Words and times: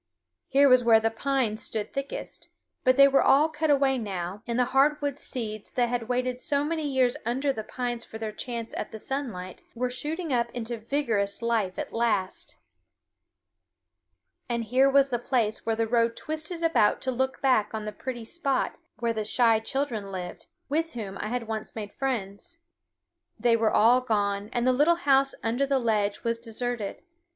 Here 0.47 0.67
was 0.67 0.83
where 0.83 0.99
the 0.99 1.11
pines 1.11 1.61
stood 1.61 1.93
thickest; 1.93 2.49
but 2.83 2.97
they 2.97 3.07
were 3.07 3.21
all 3.21 3.49
cut 3.49 3.69
away 3.69 3.99
now, 3.99 4.41
and 4.47 4.57
the 4.57 4.65
hardwood 4.73 5.19
seeds 5.19 5.69
that 5.69 5.89
had 5.89 6.09
waited 6.09 6.41
so 6.41 6.63
many 6.63 6.87
years 6.91 7.15
under 7.23 7.53
the 7.53 7.63
pines 7.63 8.03
for 8.03 8.17
their 8.17 8.31
chance 8.31 8.73
at 8.75 8.91
the 8.91 8.97
sunlight 8.97 9.61
were 9.75 9.91
shooting 9.91 10.33
up 10.33 10.49
into 10.55 10.77
vigorous 10.79 11.43
life 11.43 11.77
at 11.77 11.93
last. 11.93 12.57
And 14.49 14.63
here 14.63 14.89
was 14.89 15.09
the 15.09 15.19
place 15.19 15.67
where 15.67 15.75
the 15.75 15.85
road 15.85 16.15
twisted 16.15 16.63
about 16.63 16.99
to 17.01 17.11
look 17.11 17.39
back 17.39 17.69
on 17.71 17.85
the 17.85 17.91
pretty 17.91 18.25
spot 18.25 18.79
where 18.97 19.13
the 19.13 19.23
shy 19.23 19.59
children 19.59 20.11
lived, 20.11 20.47
with 20.67 20.93
whom 20.93 21.15
I 21.19 21.27
had 21.27 21.47
once 21.47 21.75
made 21.75 21.93
friends. 21.93 22.57
They 23.39 23.55
were 23.55 23.69
all 23.69 24.01
gone, 24.01 24.49
and 24.51 24.65
the 24.65 24.73
little 24.73 24.95
house 24.95 25.35
under 25.43 25.67
the 25.67 25.77
ledge 25.77 26.23
was 26.23 26.39
deserted. 26.39 27.03